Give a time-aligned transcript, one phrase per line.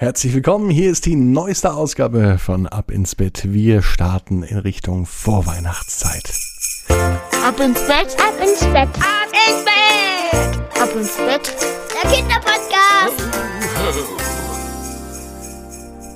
[0.00, 3.52] Herzlich willkommen, hier ist die neueste Ausgabe von Ab ins Bett.
[3.52, 6.32] Wir starten in Richtung Vorweihnachtszeit.
[7.44, 11.54] Ab ins Bett, ab ins Bett, ab ins Bett, ab ins Bett,
[11.92, 13.28] der Kinderpodcast.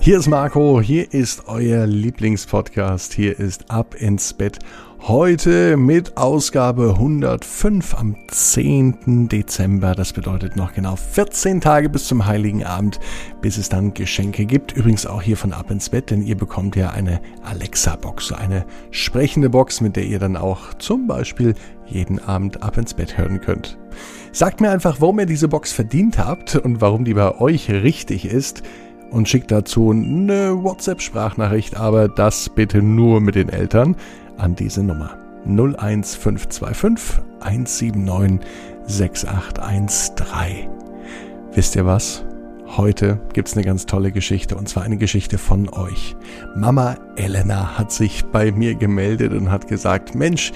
[0.00, 4.60] Hier ist Marco, hier ist euer Lieblingspodcast, hier ist Ab ins Bett.
[5.06, 9.28] Heute mit Ausgabe 105 am 10.
[9.28, 9.94] Dezember.
[9.94, 13.00] Das bedeutet noch genau 14 Tage bis zum Heiligen Abend,
[13.42, 14.72] bis es dann Geschenke gibt.
[14.72, 19.50] Übrigens auch hier von Ab ins Bett, denn ihr bekommt ja eine Alexa-Box, eine sprechende
[19.50, 21.52] Box, mit der ihr dann auch zum Beispiel
[21.84, 23.76] jeden Abend Ab ins Bett hören könnt.
[24.32, 28.24] Sagt mir einfach, warum ihr diese Box verdient habt und warum die bei euch richtig
[28.24, 28.62] ist
[29.10, 33.96] und schickt dazu eine WhatsApp-Sprachnachricht, aber das bitte nur mit den Eltern
[34.36, 38.40] an diese Nummer 01525 179
[38.86, 40.68] 6813.
[41.52, 42.24] Wisst ihr was?
[42.76, 46.16] Heute gibt es eine ganz tolle Geschichte und zwar eine Geschichte von euch.
[46.56, 50.52] Mama Elena hat sich bei mir gemeldet und hat gesagt, Mensch,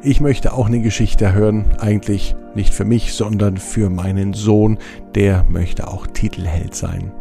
[0.00, 4.78] ich möchte auch eine Geschichte hören, eigentlich nicht für mich, sondern für meinen Sohn,
[5.14, 7.12] der möchte auch Titelheld sein.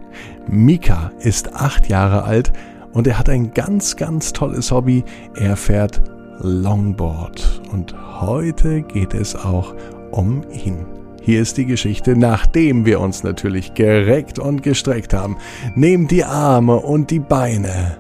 [0.48, 2.54] Mika ist acht Jahre alt
[2.98, 5.04] und er hat ein ganz, ganz tolles Hobby.
[5.36, 6.02] Er fährt
[6.40, 7.62] Longboard.
[7.72, 9.76] Und heute geht es auch
[10.10, 10.84] um ihn.
[11.22, 15.38] Hier ist die Geschichte, nachdem wir uns natürlich gereckt und gestreckt haben.
[15.76, 17.98] Nehmt die Arme und die Beine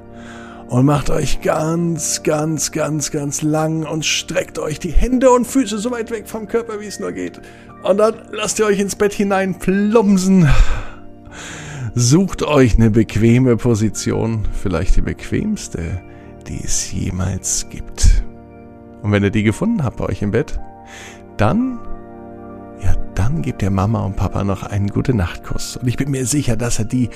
[0.67, 5.77] und macht euch ganz, ganz, ganz, ganz lang und streckt euch die Hände und Füße
[5.77, 7.39] so weit weg vom Körper, wie es nur geht.
[7.83, 10.49] Und dann lasst ihr euch ins Bett hinein plumpsen.
[11.99, 15.99] Sucht euch eine bequeme Position, vielleicht die bequemste,
[16.47, 18.23] die es jemals gibt.
[19.01, 20.59] Und wenn ihr die gefunden habt bei euch im Bett,
[21.37, 21.79] dann,
[22.83, 25.77] ja, dann gebt ihr Mama und Papa noch einen gute Nachtkuss.
[25.77, 27.09] Und ich bin mir sicher, dass ihr die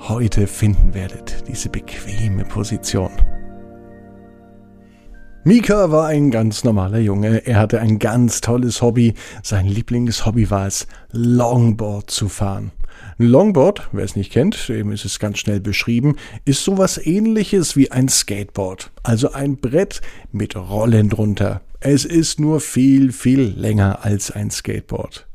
[0.00, 3.12] heute finden werdet, diese bequeme Position.
[5.44, 7.46] Mika war ein ganz normaler Junge.
[7.46, 9.14] Er hatte ein ganz tolles Hobby.
[9.42, 12.72] Sein Lieblingshobby war es, Longboard zu fahren.
[13.18, 17.76] Ein Longboard, wer es nicht kennt, dem ist es ganz schnell beschrieben, ist sowas ähnliches
[17.76, 18.90] wie ein Skateboard.
[19.02, 20.00] Also ein Brett
[20.32, 21.62] mit Rollen drunter.
[21.80, 25.26] Es ist nur viel, viel länger als ein Skateboard.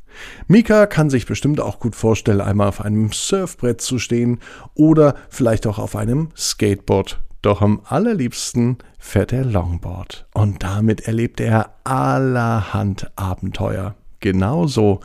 [0.48, 4.40] Mika kann sich bestimmt auch gut vorstellen, einmal auf einem Surfbrett zu stehen
[4.76, 11.40] oder vielleicht auch auf einem Skateboard doch am allerliebsten fährt er Longboard und damit erlebt
[11.40, 13.96] er allerhand Abenteuer.
[14.20, 15.00] Genauso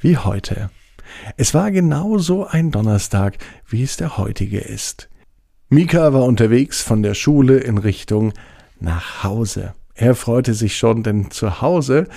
[0.00, 0.70] wie heute.
[1.36, 5.08] Es war genauso ein Donnerstag, wie es der heutige ist.
[5.68, 8.32] Mika war unterwegs von der Schule in Richtung
[8.78, 9.74] nach Hause.
[9.94, 12.08] Er freute sich schon, denn zu Hause,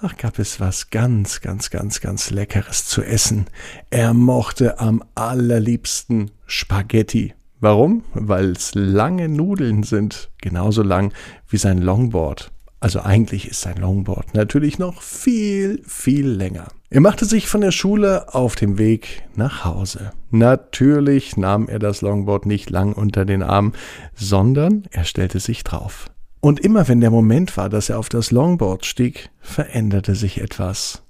[0.00, 3.46] ach, gab es was ganz, ganz, ganz, ganz Leckeres zu essen.
[3.90, 7.34] Er mochte am allerliebsten Spaghetti.
[7.60, 8.04] Warum?
[8.14, 11.12] Weil es lange Nudeln sind, genauso lang
[11.48, 12.52] wie sein Longboard.
[12.84, 16.68] Also eigentlich ist sein Longboard natürlich noch viel, viel länger.
[16.90, 20.10] Er machte sich von der Schule auf dem Weg nach Hause.
[20.30, 23.72] Natürlich nahm er das Longboard nicht lang unter den Arm,
[24.14, 26.10] sondern er stellte sich drauf.
[26.40, 31.04] Und immer wenn der Moment war, dass er auf das Longboard stieg, veränderte sich etwas.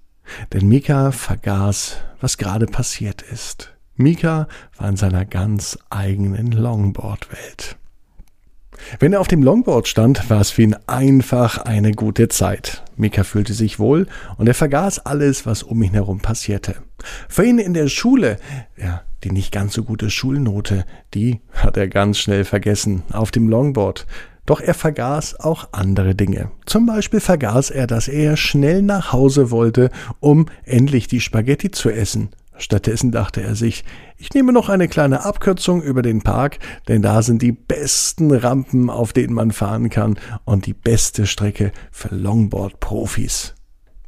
[0.52, 3.74] Denn Mika vergaß, was gerade passiert ist.
[3.96, 4.46] Mika
[4.78, 7.78] war in seiner ganz eigenen Longboard-Welt.
[8.98, 12.82] Wenn er auf dem Longboard stand, war es für ihn einfach eine gute Zeit.
[12.96, 16.76] Mika fühlte sich wohl und er vergaß alles, was um ihn herum passierte.
[17.28, 18.38] Für ihn in der Schule,
[18.76, 23.48] ja, die nicht ganz so gute Schulnote, die hat er ganz schnell vergessen auf dem
[23.48, 24.06] Longboard.
[24.46, 26.50] Doch er vergaß auch andere Dinge.
[26.66, 31.88] Zum Beispiel vergaß er, dass er schnell nach Hause wollte, um endlich die Spaghetti zu
[31.88, 32.28] essen.
[32.56, 33.84] Stattdessen dachte er sich,
[34.16, 38.91] ich nehme noch eine kleine Abkürzung über den Park, denn da sind die besten Rampen,
[38.91, 43.54] auf denen man fahren kann und die beste Strecke für Longboard-Profis.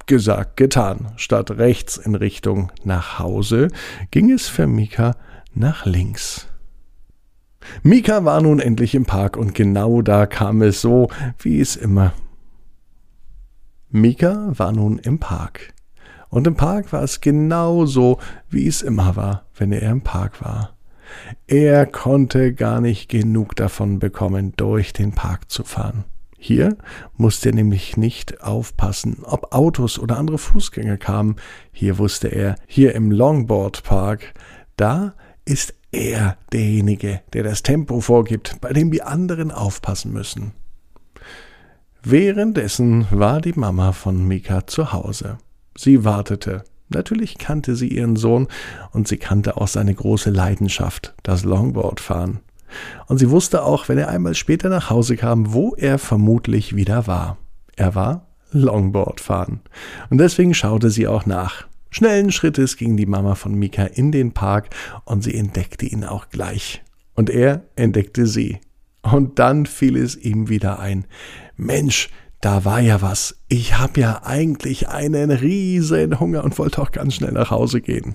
[0.06, 1.12] Gesagt, getan.
[1.16, 3.68] Statt rechts in Richtung nach Hause
[4.12, 5.16] ging es für Mika
[5.52, 6.46] nach links.
[7.82, 11.08] Mika war nun endlich im Park und genau da kam es so,
[11.40, 12.12] wie es immer.
[13.90, 15.72] Mika war nun im Park.
[16.28, 18.18] Und im Park war es genau so,
[18.50, 20.76] wie es immer war, wenn er im Park war.
[21.46, 26.04] Er konnte gar nicht genug davon bekommen, durch den Park zu fahren.
[26.38, 26.76] Hier
[27.16, 31.36] musste er nämlich nicht aufpassen, ob Autos oder andere Fußgänger kamen.
[31.72, 34.34] Hier wusste er, hier im Longboard Park,
[34.76, 35.14] da
[35.44, 40.52] ist er derjenige, der das Tempo vorgibt, bei dem die anderen aufpassen müssen.
[42.02, 45.38] Währenddessen war die Mama von Mika zu Hause.
[45.76, 46.64] Sie wartete.
[46.88, 48.46] Natürlich kannte sie ihren Sohn
[48.92, 52.40] und sie kannte auch seine große Leidenschaft, das Longboardfahren.
[53.06, 57.06] Und sie wusste auch, wenn er einmal später nach Hause kam, wo er vermutlich wieder
[57.06, 57.38] war.
[57.76, 59.60] Er war Longboardfahren.
[60.10, 61.66] Und deswegen schaute sie auch nach.
[61.90, 64.70] Schnellen Schrittes ging die Mama von Mika in den Park
[65.04, 66.82] und sie entdeckte ihn auch gleich.
[67.14, 68.60] Und er entdeckte sie.
[69.02, 71.06] Und dann fiel es ihm wieder ein.
[71.56, 73.38] Mensch, da war ja was.
[73.48, 78.14] Ich hab ja eigentlich einen riesen Hunger und wollte auch ganz schnell nach Hause gehen.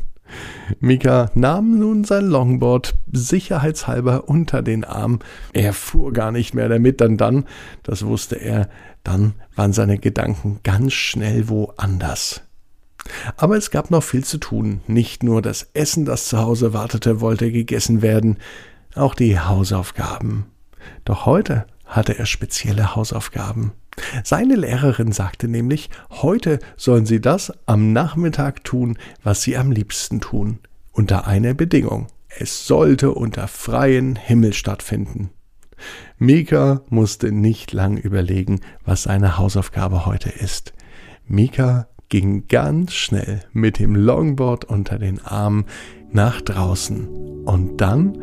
[0.79, 5.19] Mika nahm nun sein Longboard sicherheitshalber unter den Arm.
[5.53, 7.45] Er fuhr gar nicht mehr damit, dann dann,
[7.83, 8.69] das wusste er,
[9.03, 12.41] dann waren seine Gedanken ganz schnell woanders.
[13.35, 14.81] Aber es gab noch viel zu tun.
[14.88, 18.38] Nicht nur das Essen, das zu Hause wartete, wollte gegessen werden,
[18.95, 20.45] auch die Hausaufgaben.
[21.03, 23.73] Doch heute hatte er spezielle Hausaufgaben.
[24.24, 30.22] Seine Lehrerin sagte nämlich, heute sollen Sie das am Nachmittag tun, was Sie am liebsten
[30.22, 30.60] tun,
[30.92, 32.08] unter einer Bedingung.
[32.40, 35.32] Es sollte unter freiem Himmel stattfinden.
[36.18, 40.74] Mika musste nicht lang überlegen, was seine Hausaufgabe heute ist.
[41.26, 45.66] Mika ging ganz schnell mit dem Longboard unter den Armen
[46.12, 47.08] nach draußen
[47.46, 48.18] und dann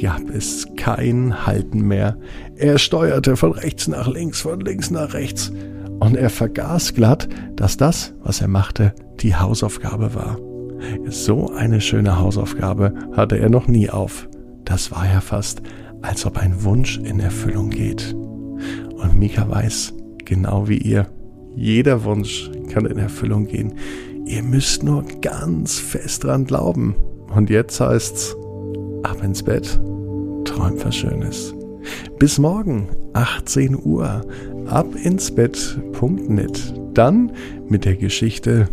[0.00, 2.16] gab es kein Halten mehr.
[2.56, 5.52] Er steuerte von rechts nach links, von links nach rechts.
[6.00, 10.38] Und er vergaß glatt, dass das, was er machte, die Hausaufgabe war.
[11.08, 14.28] So eine schöne Hausaufgabe hatte er noch nie auf.
[14.64, 15.62] Das war ja fast,
[16.02, 18.14] als ob ein Wunsch in Erfüllung geht.
[18.14, 19.94] Und Mika weiß,
[20.24, 21.06] genau wie ihr,
[21.56, 23.74] jeder Wunsch kann in Erfüllung gehen.
[24.24, 26.94] Ihr müsst nur ganz fest dran glauben.
[27.34, 28.36] Und jetzt heißt's,
[29.02, 29.80] ab ins Bett,
[30.44, 31.54] träumt was Schönes.
[32.18, 34.22] Bis morgen, 18 Uhr,
[34.66, 36.74] ab ins Bett.net.
[36.94, 37.32] Dann
[37.68, 38.68] mit der Geschichte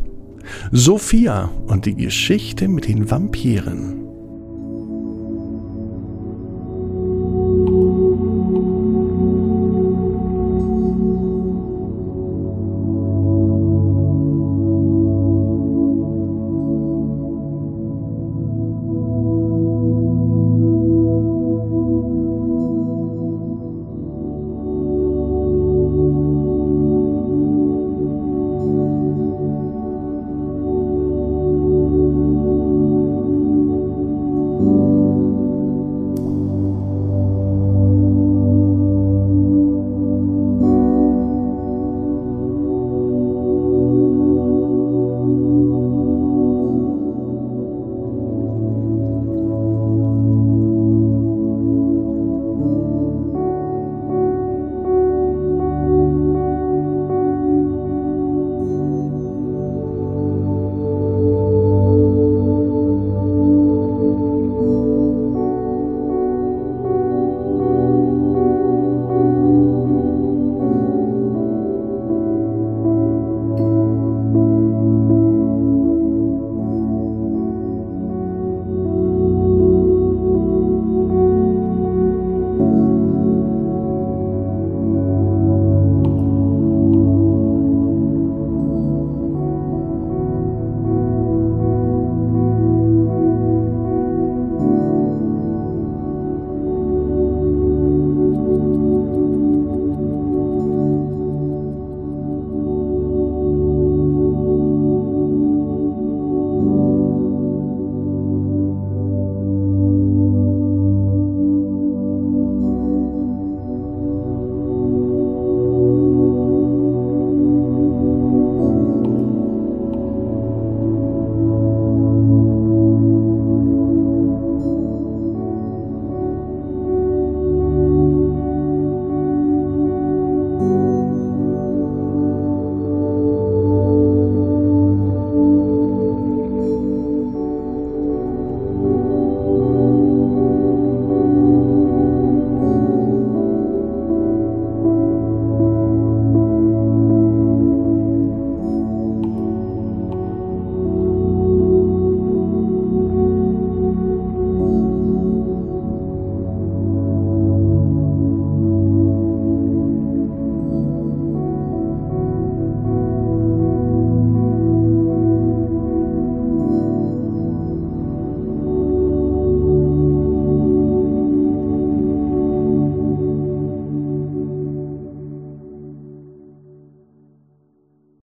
[0.71, 4.04] Sophia und die Geschichte mit den Vampiren.